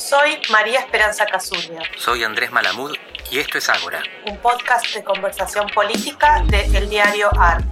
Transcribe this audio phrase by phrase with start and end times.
[0.00, 1.82] Soy María Esperanza Casuria.
[1.98, 2.96] Soy Andrés Malamud
[3.30, 4.02] y esto es Ágora.
[4.26, 7.62] Un podcast de conversación política de El Diario AR.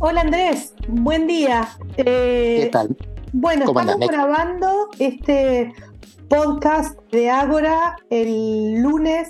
[0.00, 1.68] Hola Andrés, buen día.
[1.98, 2.96] Eh, ¿Qué tal?
[3.32, 5.74] Bueno, estamos grabando este
[6.30, 9.28] podcast de Ágora el lunes,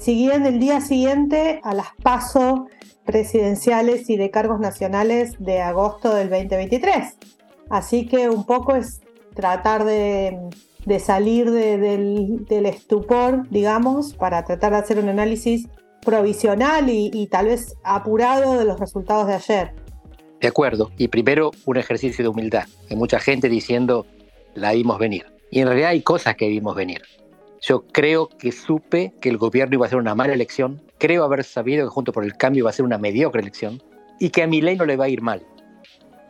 [0.00, 2.62] siguiendo el día siguiente a las pasos
[3.04, 7.14] presidenciales y de cargos nacionales de agosto del 2023.
[7.70, 9.00] Así que un poco es
[9.36, 10.50] tratar de,
[10.98, 15.68] salir del, estupor, digamos, para tratar de hacer un análisis
[16.04, 19.74] provisional y, tal vez apurado de los resultados de ayer.
[20.40, 20.90] De acuerdo.
[20.98, 22.64] Y primero un ejercicio de humildad.
[22.90, 24.06] Hay mucha gente diciendo
[24.54, 25.26] la vimos venir.
[25.50, 27.02] Y en realidad hay cosas que vimos venir.
[27.60, 30.82] Yo creo que supe que el gobierno iba a ser una mala elección.
[30.98, 33.82] Creo haber sabido que junto por el cambio iba a ser una mediocre elección.
[34.20, 35.42] Y que a mi ley no le va a ir mal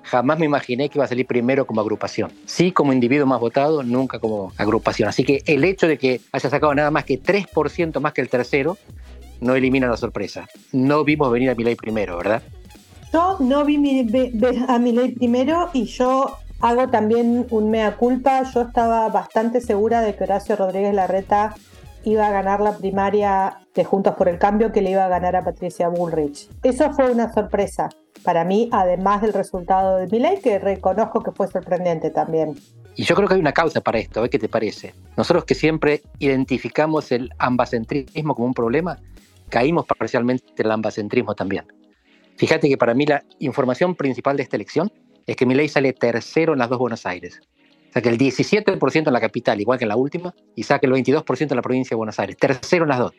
[0.07, 2.33] jamás me imaginé que iba a salir primero como agrupación.
[2.47, 5.09] Sí como individuo más votado, nunca como agrupación.
[5.09, 8.29] Así que el hecho de que haya sacado nada más que 3% más que el
[8.29, 8.79] tercero,
[9.41, 10.49] no elimina la sorpresa.
[10.73, 12.43] No vimos venir a mi ley primero, ¿verdad?
[13.13, 13.77] Yo no vi
[14.69, 18.43] a mi ley primero y yo hago también un mea culpa.
[18.45, 21.55] Yo estaba bastante segura de que Horacio Rodríguez Larreta
[22.05, 25.35] iba a ganar la primaria de Juntos por el Cambio, que le iba a ganar
[25.37, 26.49] a Patricia Bullrich.
[26.63, 27.89] Eso fue una sorpresa
[28.27, 32.57] para mí, además del resultado de mi ley, que reconozco que fue sorprendente también.
[32.97, 34.95] Y yo creo que hay una causa para esto, ¿qué te parece?
[35.17, 38.99] Nosotros que siempre identificamos el ambacentrismo como un problema,
[39.49, 41.67] caímos parcialmente en el ambacentrismo también.
[42.37, 44.91] Fíjate que para mí la información principal de esta elección
[45.25, 47.41] es que mi ley sale tercero en las dos Buenos Aires.
[47.91, 50.87] O sea que el 17% en la capital, igual que en la última, y saque
[50.87, 52.37] el 22% en la provincia de Buenos Aires.
[52.37, 53.13] Tercero en las dos.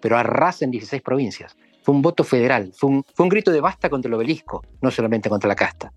[0.00, 4.08] Pero arrasa en 16 provincias fue un voto federal, fue un, grito de basta contra
[4.08, 5.92] el obelisco, no solamente contra la casta.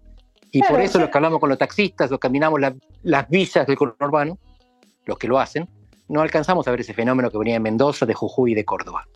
[0.52, 2.62] Y por eso los que hablamos con los taxistas, los que caminamos
[3.02, 4.38] las villas del conurbano,
[5.06, 5.68] los que lo hacen,
[6.08, 9.08] no alcanzamos a ver ese fenómeno que venía de Mendoza, de Jujuy y de Córdoba.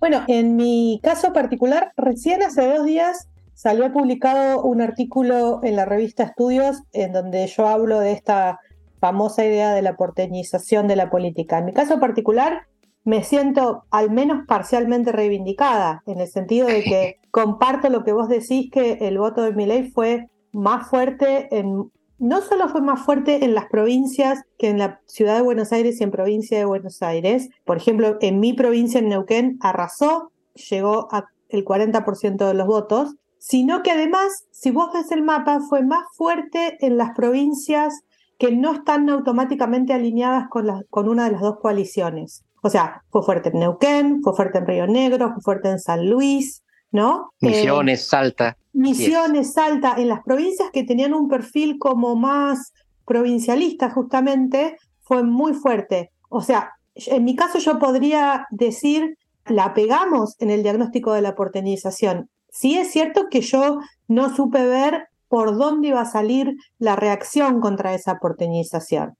[0.00, 5.86] Bueno, en mi caso particular, recién hace dos días salió publicado un artículo en la
[5.86, 8.60] revista Estudios en donde yo hablo de esta
[9.00, 11.56] famosa idea de la porteñización de la política.
[11.56, 12.66] En mi caso particular,
[13.08, 18.28] me siento al menos parcialmente reivindicada, en el sentido de que comparto lo que vos
[18.28, 21.90] decís, que el voto de ley fue más fuerte en...
[22.18, 25.98] No solo fue más fuerte en las provincias que en la ciudad de Buenos Aires
[25.98, 27.48] y en provincia de Buenos Aires.
[27.64, 30.30] Por ejemplo, en mi provincia, en Neuquén, arrasó,
[30.68, 35.82] llegó al 40% de los votos, sino que además, si vos ves el mapa, fue
[35.82, 38.02] más fuerte en las provincias
[38.36, 42.44] que no están automáticamente alineadas con, con una de las dos coaliciones.
[42.62, 46.08] O sea, fue fuerte en Neuquén, fue fuerte en Río Negro, fue fuerte en San
[46.08, 47.32] Luis, ¿no?
[47.40, 48.56] Misiones, eh, Salta.
[48.72, 52.72] Misiones, Salta, en las provincias que tenían un perfil como más
[53.04, 56.12] provincialista justamente, fue muy fuerte.
[56.28, 61.34] O sea, en mi caso yo podría decir, la pegamos en el diagnóstico de la
[61.34, 62.28] porteñización.
[62.50, 67.60] Sí es cierto que yo no supe ver por dónde iba a salir la reacción
[67.60, 69.16] contra esa porteñización.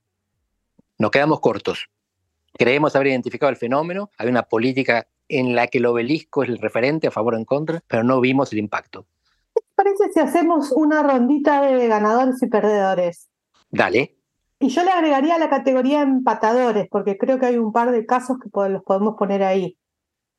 [0.97, 1.87] Nos quedamos cortos.
[2.59, 6.57] Creemos haber identificado el fenómeno, hay una política en la que el obelisco es el
[6.57, 9.05] referente a favor o en contra, pero no vimos el impacto.
[9.55, 13.29] ¿Qué te parece si hacemos una rondita de ganadores y perdedores?
[13.71, 14.17] Dale.
[14.59, 18.35] Y yo le agregaría la categoría empatadores, porque creo que hay un par de casos
[18.39, 19.77] que los podemos poner ahí.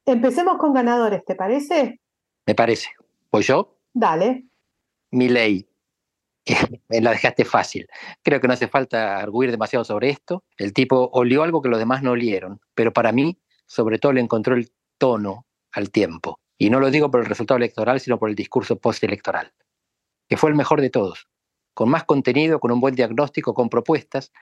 [0.04, 2.02] Empecemos con ganadores, ¿te parece?
[2.46, 2.90] Me parece.
[3.32, 3.78] ¿Voy yo?
[3.94, 4.44] Dale.
[5.10, 5.69] Mi ley,
[6.88, 7.86] me la dejaste fácil.
[8.22, 10.44] Creo que no hace falta arguir demasiado sobre esto.
[10.56, 14.20] El tipo olió algo que los demás no olieron, pero para mí, sobre todo, le
[14.20, 16.40] encontró el tono al tiempo.
[16.58, 19.52] Y no lo digo por el resultado electoral, sino por el discurso postelectoral,
[20.28, 21.28] que fue el mejor de todos,
[21.74, 24.32] con más contenido, con un buen diagnóstico, con propuestas.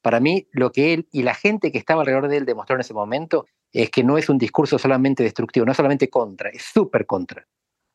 [0.00, 2.84] Para mí, lo que él y la gente que estaba alrededor de él demostraron en
[2.84, 7.04] ese momento es que no es un discurso solamente destructivo, no solamente contra, es súper
[7.04, 7.46] contra,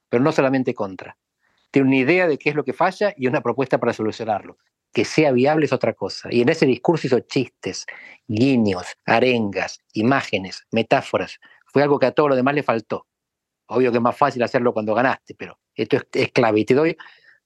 [0.10, 1.18] pero no solamente contra
[1.74, 4.60] tiene una idea de qué es lo que falla y una propuesta para solucionarlo.
[4.94, 6.30] Que sea viable es otra cosa.
[6.32, 7.88] Y en ese discurso hizo chistes,
[8.28, 11.40] guiños, arengas, imágenes, metáforas.
[11.66, 13.08] Fue algo que a todo lo demás le faltó.
[13.66, 16.60] Obvio que es más fácil hacerlo cuando ganaste, pero esto es, clave.
[16.60, 16.96] Y te doy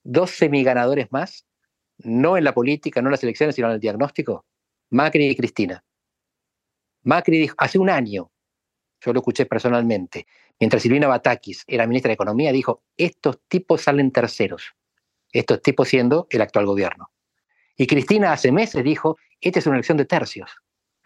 [0.04, 1.46] dos semiganadores más,
[1.96, 4.44] no en la política, no en las elecciones, sino en el diagnóstico.
[4.90, 5.82] Macri y Cristina.
[7.02, 8.30] Macri dijo, hace un año,
[9.00, 10.26] yo lo escuché personalmente,
[10.58, 14.74] mientras Silvina Batakis era ministra de Economía, dijo, estos tipos salen terceros,
[15.32, 17.10] estos tipos siendo el actual gobierno.
[17.76, 20.50] Y Cristina hace meses dijo, esta es una elección de tercios,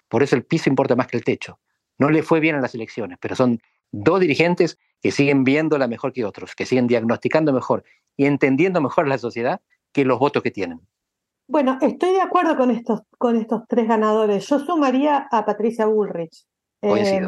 [0.08, 1.58] por eso el piso importa más que el techo.
[1.98, 3.60] No le fue bien en las elecciones, pero son
[3.92, 7.84] dos dirigentes que siguen viéndola mejor que otros, que siguen diagnosticando mejor
[8.16, 9.60] y entendiendo mejor la sociedad
[9.92, 10.80] que los votos que tienen.
[11.46, 14.46] Bueno, estoy de acuerdo con estos, con estos tres ganadores.
[14.48, 16.46] Yo sumaría a Patricia Bullrich,
[16.82, 17.20] eh,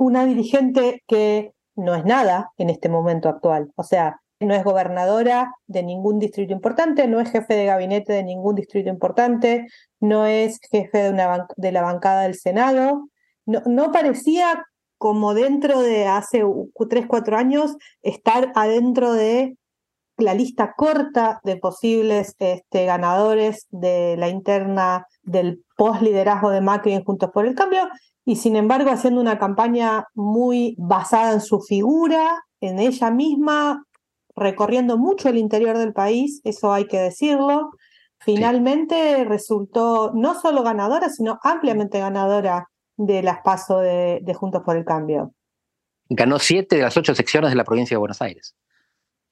[0.00, 3.70] una dirigente que no es nada en este momento actual.
[3.76, 8.24] O sea, no es gobernadora de ningún distrito importante, no es jefe de gabinete de
[8.24, 9.66] ningún distrito importante,
[10.00, 13.10] no es jefe de, la bancada del Senado.
[13.44, 14.64] No, parecía
[14.96, 16.44] como dentro de hace
[16.88, 19.58] tres, cuatro años estar adentro de
[20.16, 27.04] la lista corta de posibles este, ganadores de la interna del post-liderazgo de Macri en
[27.04, 27.88] Juntos por el Cambio,
[28.24, 33.84] y sin embargo haciendo una campaña muy basada en su figura, en ella misma,
[34.36, 37.70] recorriendo mucho el interior del país, eso hay que decirlo.
[38.18, 44.76] Finalmente resultó no solo ganadora, sino ampliamente ganadora de las pasos de, de Juntos por
[44.76, 45.32] el Cambio.
[46.08, 48.54] Ganó siete de las ocho secciones de la provincia de Buenos Aires.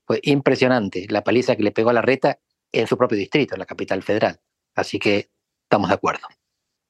[0.07, 2.39] Fue impresionante la paliza que le pegó a la reta
[2.73, 4.41] en su propio distrito, en la capital federal.
[4.75, 5.29] Así que
[5.65, 6.27] estamos de acuerdo.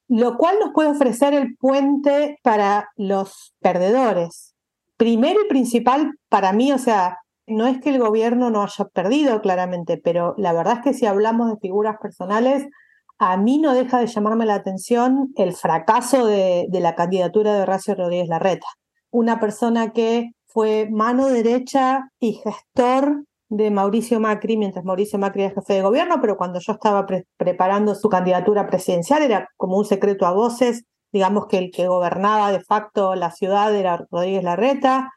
[0.08, 4.54] Lo cual nos puede ofrecer el puente para los perdedores.
[4.96, 9.40] Primero y principal para mí, o sea, no es que el gobierno no haya perdido
[9.40, 12.66] claramente, pero la verdad es que si hablamos de figuras personales,
[13.18, 17.62] a mí no deja de llamarme la atención el fracaso de, de la candidatura de
[17.62, 18.66] Horacio Rodríguez Larreta.
[19.10, 25.54] Una persona que fue mano derecha y gestor de Mauricio Macri, mientras Mauricio Macri era
[25.54, 27.06] jefe de gobierno, pero cuando yo estaba
[27.36, 32.52] preparando su candidatura presidencial era como un secreto a voces, digamos que el que gobernaba
[32.52, 35.10] de facto la ciudad era Rodríguez Larreta,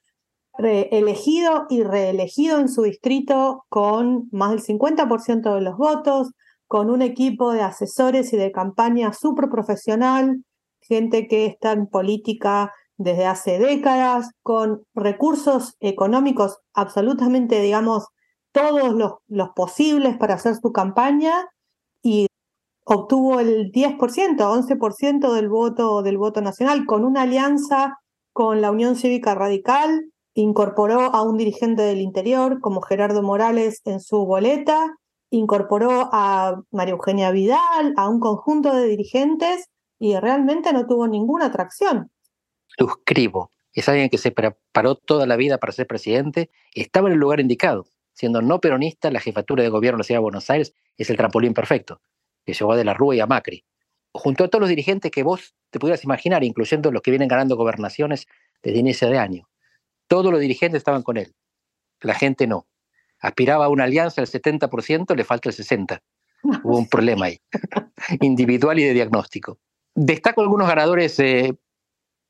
[0.57, 6.31] elegido y reelegido en su distrito con más del 50% de los votos,
[6.67, 10.43] con un equipo de asesores y de campaña súper profesional,
[10.79, 18.07] gente que está en política desde hace décadas, con recursos económicos absolutamente, digamos,
[18.51, 18.93] todos
[19.27, 21.47] los, posibles para hacer su campaña
[22.03, 22.27] y
[22.85, 27.97] obtuvo el 10%, 11% del voto, del voto nacional, con una alianza
[28.33, 33.99] con la Unión Cívica Radical, incorporó a un dirigente del interior como Gerardo Morales en
[33.99, 34.95] su boleta,
[35.29, 39.65] incorporó a María Eugenia Vidal, a un conjunto de dirigentes
[39.99, 42.09] y realmente no tuvo ninguna atracción
[42.77, 43.51] suscribo.
[43.73, 47.39] Es alguien que se preparó toda la vida para ser presidente, estaba en el lugar
[47.39, 47.85] indicado.
[48.13, 51.17] Siendo no peronista, la jefatura de gobierno de la Ciudad de Buenos Aires es el
[51.17, 52.01] trampolín perfecto,
[52.45, 53.65] que llevó de la Rúa y a Macri.
[54.13, 57.55] Junto a todos los dirigentes que vos te pudieras imaginar, incluyendo los que vienen ganando
[57.55, 58.27] gobernaciones
[58.61, 59.49] desde inicio de año.
[60.07, 61.33] Todos los dirigentes estaban con él.
[62.01, 62.67] La gente no.
[63.19, 66.01] Aspiraba a una alianza del 70%, le falta el 60%.
[66.63, 67.39] Hubo un problema ahí,
[68.21, 69.59] individual y de diagnóstico.
[69.93, 71.55] Destaco algunos ganadores eh,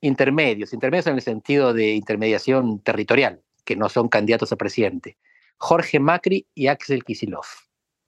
[0.01, 5.17] intermedios, intermedios en el sentido de intermediación territorial, que no son candidatos a presidente,
[5.63, 7.45] Jorge Macri y Axel Kisilov.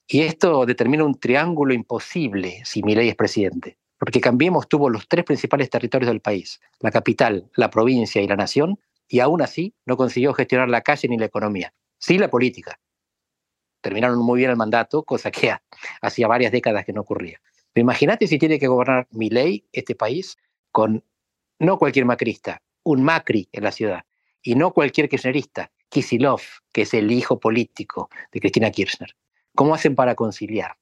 [0.08, 5.24] Y esto determina un triángulo imposible si Milei es presidente, porque Cambiemos tuvo los tres
[5.24, 9.98] principales territorios del país, la capital, la provincia y la nación, y aún así no
[9.98, 12.80] consiguió gestionar la calle ni la economía, sí la política.
[13.82, 15.56] Terminaron muy bien el mandato, cosa que
[16.02, 17.40] hacía varias décadas que no ocurría.
[17.76, 20.38] Imagínate si tiene que gobernar Milei este país
[20.72, 21.04] con
[21.60, 24.06] no cualquier macrista, un Macri en la ciudad,
[24.42, 26.42] y no cualquier kirchnerista, Kisilov,
[26.72, 29.16] que es el hijo político de Cristina Kirchner.
[29.54, 30.76] ¿Cómo hacen para conciliar?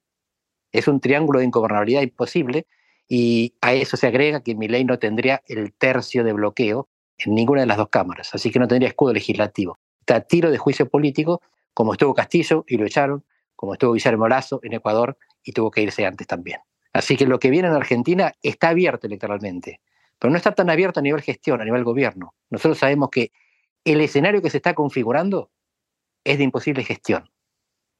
[0.72, 2.66] Es un triángulo de ingobernabilidad imposible
[3.06, 6.88] y a eso se agrega que mi ley no tendría el tercio de bloqueo
[7.18, 9.78] en ninguna de las dos cámaras, así que no tendría escudo legislativo.
[10.00, 11.42] Está a tiro de juicio político,
[11.74, 13.22] como estuvo Castillo y lo echaron,
[13.54, 16.60] como estuvo Guillermo Lazo en Ecuador y tuvo que irse antes también.
[16.94, 19.80] Así que lo que viene en Argentina está abierto electoralmente
[20.22, 22.36] pero no está tan abierto a nivel gestión, a nivel gobierno.
[22.48, 23.32] Nosotros sabemos que
[23.84, 25.50] el escenario que se está configurando
[26.24, 27.30] es de imposible gestión,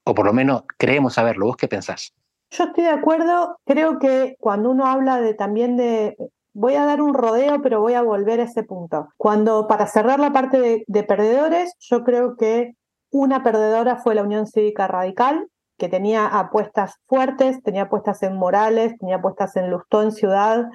[0.04, 1.46] o por lo menos creemos saberlo.
[1.46, 2.14] ¿Vos qué pensás?
[2.50, 6.16] Yo estoy de acuerdo, creo que cuando uno habla de también de,
[6.52, 9.08] voy a dar un rodeo, pero voy a volver a ese punto.
[9.16, 12.74] Cuando, para cerrar la parte de, de perdedores, yo creo que
[13.10, 15.48] una perdedora fue la Unión Cívica Radical,
[15.78, 20.66] que tenía apuestas fuertes, tenía apuestas en Morales, tenía apuestas en Lustó, en Ciudad,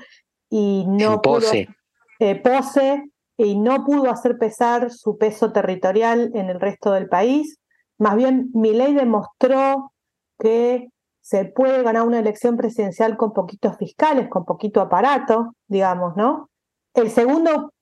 [0.50, 1.66] y no pose.
[1.68, 1.78] pudo
[2.20, 3.04] eh, pose
[3.38, 7.60] y no pudo hacer pesar su peso territorial en el resto del país.
[8.00, 9.92] Más bien, Milei demostró
[10.40, 10.90] que
[11.22, 16.50] se puede ganar una elección presidencial con poquitos fiscales, con poquito aparato, digamos, ¿no?
[16.94, 17.74] El segundo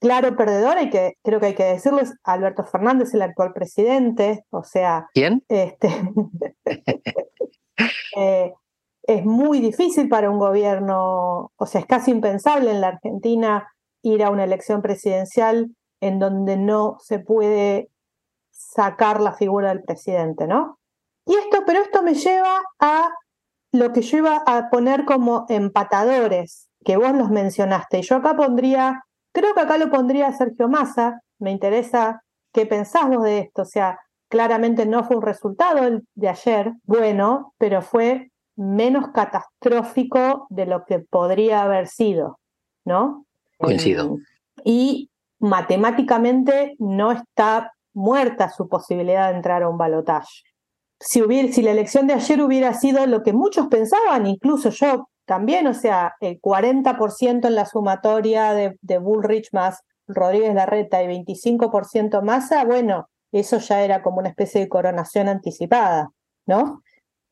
[0.00, 4.44] claro perdedor, y que creo que hay que decirlo, es Alberto Fernández, el actual presidente,
[4.50, 5.08] o sea...
[5.14, 5.42] ¿Quién?
[5.48, 5.88] Este,
[8.16, 8.52] eh,
[9.02, 13.68] es muy difícil para un gobierno, o sea, es casi impensable en la Argentina
[14.06, 17.90] ir a una elección presidencial en donde no se puede
[18.52, 20.78] sacar la figura del presidente, ¿no?
[21.26, 23.10] Y esto, pero esto me lleva a
[23.72, 28.00] lo que yo iba a poner como empatadores, que vos los mencionaste.
[28.02, 32.22] Yo acá pondría, creo que acá lo pondría Sergio Massa, me interesa
[32.52, 33.62] qué pensás vos de esto.
[33.62, 33.98] O sea,
[34.30, 35.82] claramente no fue un resultado
[36.14, 42.38] de ayer bueno, pero fue menos catastrófico de lo que podría haber sido,
[42.84, 43.25] ¿no?
[43.58, 44.18] Coincido.
[44.64, 50.42] y matemáticamente no está muerta su posibilidad de entrar a un balotaje.
[51.00, 51.22] Si,
[51.52, 55.74] si la elección de ayer hubiera sido lo que muchos pensaban, incluso yo también, o
[55.74, 62.64] sea, el 40% en la sumatoria de, de Bullrich más Rodríguez Larreta y 25% Massa,
[62.64, 66.10] bueno, eso ya era como una especie de coronación anticipada,
[66.46, 66.82] ¿no?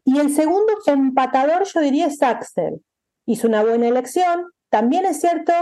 [0.05, 2.85] Y el segundo empatador, yo diría, es Axel.
[3.27, 4.51] Hizo una buena elección.
[4.69, 5.53] También es cierto,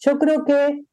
[0.00, 0.84] yo creo que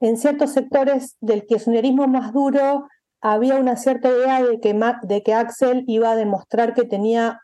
[0.00, 2.86] en ciertos sectores del kirchnerismo más duro
[3.20, 7.40] había una cierta idea de que, de que Axel iba a demostrar que tenía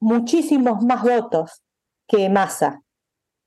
[0.00, 1.62] muchísimos más votos
[2.06, 2.80] que Massa.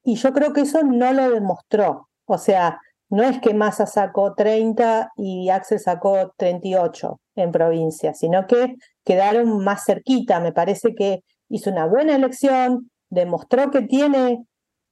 [0.04, 2.10] Y yo creo que eso no lo demostró.
[2.26, 8.46] O sea, no es que Massa sacó 30 y Axel sacó 38 en provincia, sino
[8.48, 10.40] que quedaron más cerquita.
[10.42, 14.44] Me parece que hizo una buena elección, demostró que tiene,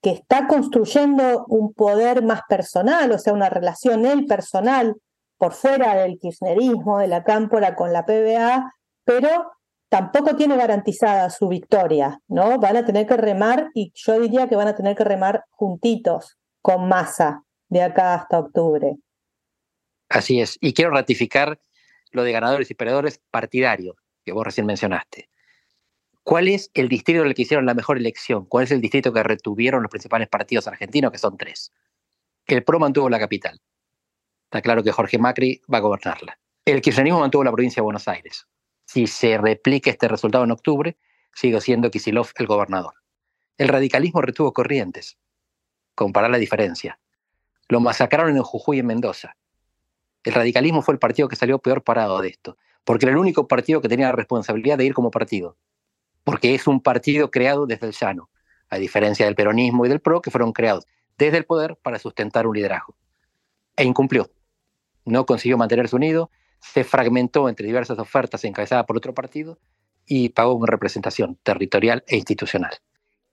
[0.01, 4.95] que está construyendo un poder más personal, o sea, una relación él personal
[5.37, 8.71] por fuera del kirchnerismo, de la cámpora con la PBA,
[9.03, 9.51] pero
[9.89, 12.59] tampoco tiene garantizada su victoria, ¿no?
[12.59, 16.37] Van a tener que remar y yo diría que van a tener que remar juntitos
[16.61, 18.95] con masa de acá hasta octubre.
[20.09, 20.57] Así es.
[20.61, 21.59] Y quiero ratificar
[22.11, 25.29] lo de ganadores y perdedores partidarios que vos recién mencionaste.
[26.25, 28.45] ¿Cuál es el distrito en el que hicieron la mejor elección?
[28.45, 31.71] ¿Cuál es el distrito que retuvieron los principales partidos argentinos, que son tres?
[32.47, 33.61] El PRO mantuvo la capital.
[34.45, 36.39] Está claro que Jorge Macri va a gobernarla.
[36.65, 38.47] El kirchnerismo mantuvo la provincia de Buenos Aires.
[38.85, 40.97] Si se replica este resultado en octubre,
[41.31, 42.95] sigue siendo Kisilov el gobernador.
[43.59, 45.19] El radicalismo retuvo Corrientes.
[45.93, 46.99] Comparar la diferencia.
[47.69, 49.37] Lo masacraron en Jujuy y en Mendoza.
[50.23, 53.47] El radicalismo fue el partido que salió peor parado de esto, porque era el único
[53.47, 55.55] partido que tenía la responsabilidad de ir como partido,
[56.25, 58.29] porque es un partido creado desde el llano,
[58.69, 60.85] a diferencia del peronismo y del PRO, que fueron creados
[61.17, 62.97] desde el poder para sustentar un liderazgo.
[63.77, 64.29] E incumplió.
[65.05, 69.59] No consiguió mantenerse unido, se fragmentó entre diversas ofertas encabezadas por otro partido
[70.05, 72.73] y pagó una representación territorial e institucional.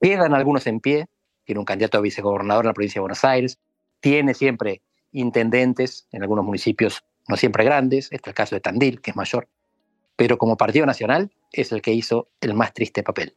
[0.00, 1.08] Quedan algunos en pie,
[1.44, 3.58] tiene un candidato a vicegobernador en la provincia de Buenos Aires,
[4.00, 4.82] tiene siempre
[5.12, 9.16] intendentes en algunos municipios no siempre grandes, este es el caso de Tandil, que es
[9.16, 9.48] mayor,
[10.22, 13.34] pero como Partido Nacional es el que hizo el más triste papel.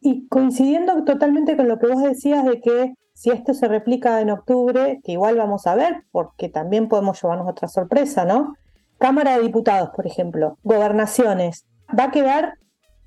[0.00, 4.30] Y coincidiendo totalmente con lo que vos decías de que si esto se replica en
[4.30, 8.56] octubre, que igual vamos a ver, porque también podemos llevarnos otra sorpresa, ¿no?
[8.98, 11.64] Cámara de Diputados, por ejemplo, gobernaciones,
[11.96, 12.54] va a quedar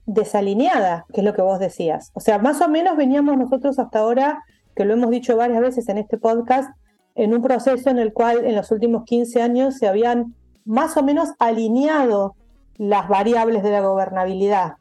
[0.05, 2.11] desalineada, que es lo que vos decías.
[2.13, 4.45] O sea, más o menos veníamos nosotros hasta ahora,
[4.77, 6.69] que lo hemos dicho varias veces en este podcast,
[7.15, 11.03] en un proceso en el cual en los últimos 15 años se habían más o
[11.03, 12.37] menos alineado
[12.79, 14.77] las variables de la gobernabilidad.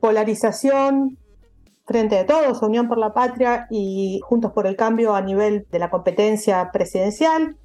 [0.00, 1.16] Polarización
[1.86, 5.78] frente de todos, Unión por la Patria y Juntos por el Cambio a nivel de
[5.78, 7.56] la competencia presidencial.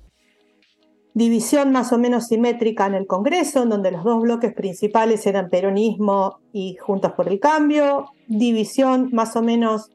[1.14, 5.50] División más o menos simétrica en el Congreso, en donde los dos bloques principales eran
[5.50, 8.06] peronismo y Juntos por el Cambio.
[8.28, 9.90] División más o menos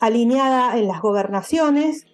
[0.00, 2.06] alineada en las gobernaciones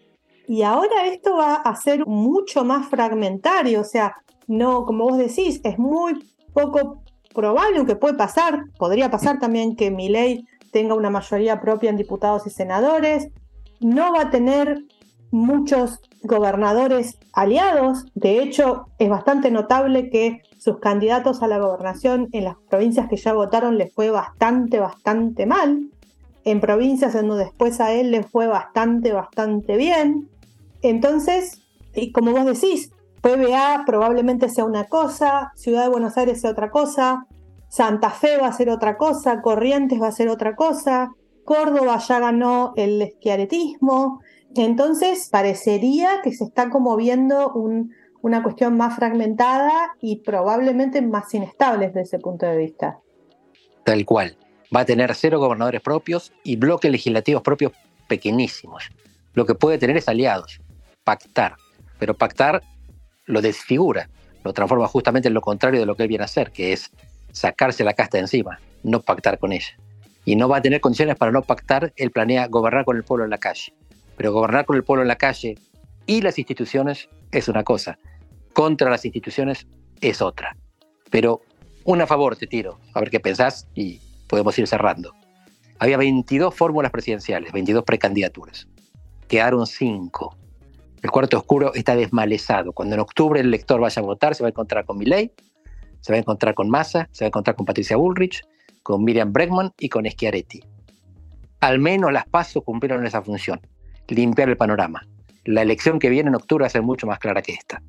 [0.46, 4.16] y ahora esto va a ser mucho más fragmentario, o sea,
[4.46, 6.14] no, como vos decís, es muy
[6.52, 7.02] poco
[7.34, 11.96] probable, aunque puede pasar, podría pasar también que mi ley tenga una mayoría propia en
[11.96, 13.28] diputados y senadores,
[13.80, 14.78] no va a tener
[15.30, 22.44] muchos gobernadores aliados, de hecho es bastante notable que sus candidatos a la gobernación en
[22.44, 25.90] las provincias que ya votaron les fue bastante, bastante mal,
[26.44, 30.28] en provincias en donde después a él le fue bastante, bastante bien.
[30.82, 31.60] Entonces,
[31.94, 32.91] y como vos decís,
[33.22, 37.26] PBA probablemente sea una cosa, Ciudad de Buenos Aires sea otra cosa,
[37.68, 41.12] Santa Fe va a ser otra cosa, Corrientes va a ser otra cosa,
[41.44, 44.20] Córdoba ya ganó el esquiaretismo.
[44.54, 47.54] Entonces, parecería que se está como viendo
[48.20, 52.98] una cuestión más fragmentada y probablemente más inestable desde ese punto de vista.
[53.84, 54.36] Tal cual
[54.74, 57.72] va a tener cero gobernadores propios y bloques legislativos propios
[58.08, 58.90] pequeñísimos.
[59.34, 60.60] Lo que puede tener es aliados,
[61.04, 61.56] pactar,
[61.98, 62.62] pero pactar
[63.26, 64.08] lo desfigura,
[64.44, 66.90] lo transforma justamente en lo contrario de lo que él viene a hacer, que es
[67.32, 69.76] sacarse la casta de encima, no pactar con ella.
[70.24, 73.24] Y no va a tener condiciones para no pactar, él planea gobernar con el pueblo
[73.24, 73.72] en la calle.
[74.16, 75.56] Pero gobernar con el pueblo en la calle
[76.06, 77.98] y las instituciones es una cosa,
[78.52, 79.66] contra las instituciones
[80.00, 80.56] es otra.
[81.10, 81.40] Pero
[81.84, 85.14] un a favor te tiro, a ver qué pensás y podemos ir cerrando.
[85.78, 88.68] Había 22 fórmulas presidenciales, 22 precandidaturas.
[89.26, 90.36] Quedaron 5.
[91.02, 92.72] El cuarto oscuro está desmalezado.
[92.72, 95.32] Cuando en octubre el elector vaya a votar, se va a encontrar con Milley,
[96.00, 98.42] se va a encontrar con Massa, se va a encontrar con Patricia Bullrich,
[98.84, 100.62] con Miriam Bregman y con Schiaretti.
[101.60, 103.60] Al menos las pasos cumplieron esa función,
[104.08, 105.02] limpiar el panorama.
[105.44, 107.82] La elección que viene en octubre va a ser mucho más clara que esta.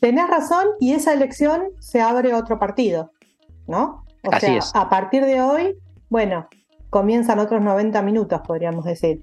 [0.00, 3.12] Tenés razón, y esa elección se abre otro partido,
[3.66, 4.04] ¿no?
[4.24, 4.72] O Así sea, es.
[4.74, 5.76] a partir de hoy,
[6.08, 6.48] bueno,
[6.90, 9.22] comienzan otros 90 minutos, podríamos decir.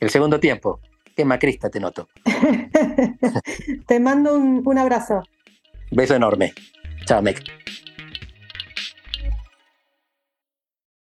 [0.00, 0.80] El segundo tiempo.
[1.18, 2.08] Qué macrista te noto.
[3.88, 5.24] Te mando un, un abrazo.
[5.90, 6.52] Beso enorme.
[7.06, 7.42] Chao, Mec.